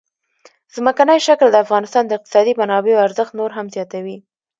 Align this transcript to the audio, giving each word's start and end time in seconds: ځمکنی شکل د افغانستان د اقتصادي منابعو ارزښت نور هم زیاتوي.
ځمکنی 0.75 1.19
شکل 1.27 1.47
د 1.51 1.57
افغانستان 1.65 2.03
د 2.05 2.11
اقتصادي 2.17 2.53
منابعو 2.61 3.03
ارزښت 3.07 3.31
نور 3.39 3.51
هم 3.57 3.65
زیاتوي. 3.75 4.17